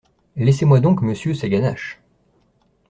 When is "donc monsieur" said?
0.79-1.35